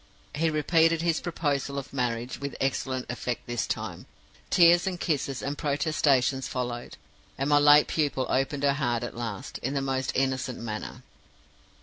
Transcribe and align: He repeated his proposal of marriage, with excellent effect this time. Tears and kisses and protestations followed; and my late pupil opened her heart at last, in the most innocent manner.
He 0.33 0.49
repeated 0.49 1.03
his 1.03 1.21
proposal 1.21 1.77
of 1.77 1.93
marriage, 1.93 2.39
with 2.41 2.55
excellent 2.59 3.05
effect 3.07 3.45
this 3.45 3.67
time. 3.67 4.07
Tears 4.49 4.87
and 4.87 4.99
kisses 4.99 5.43
and 5.43 5.55
protestations 5.55 6.47
followed; 6.47 6.97
and 7.37 7.47
my 7.47 7.59
late 7.59 7.85
pupil 7.85 8.25
opened 8.27 8.63
her 8.63 8.73
heart 8.73 9.03
at 9.03 9.15
last, 9.15 9.59
in 9.59 9.75
the 9.75 9.79
most 9.81 10.11
innocent 10.15 10.57
manner. 10.59 11.03